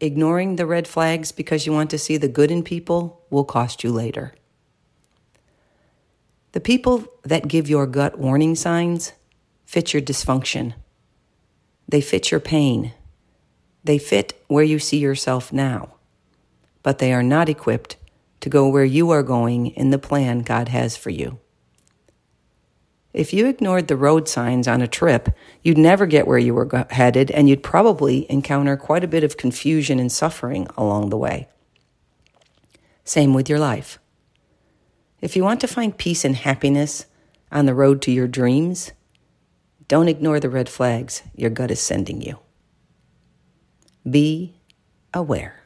[0.00, 3.84] Ignoring the red flags because you want to see the good in people will cost
[3.84, 4.34] you later.
[6.52, 9.12] The people that give your gut warning signs
[9.66, 10.72] fit your dysfunction.
[11.86, 12.92] They fit your pain.
[13.84, 15.94] They fit where you see yourself now.
[16.82, 17.96] But they are not equipped
[18.40, 21.38] to go where you are going in the plan God has for you.
[23.12, 25.30] If you ignored the road signs on a trip,
[25.62, 29.36] you'd never get where you were headed, and you'd probably encounter quite a bit of
[29.36, 31.48] confusion and suffering along the way.
[33.04, 33.98] Same with your life.
[35.20, 37.06] If you want to find peace and happiness
[37.50, 38.92] on the road to your dreams,
[39.88, 42.38] don't ignore the red flags your gut is sending you.
[44.08, 44.54] Be
[45.12, 45.64] aware.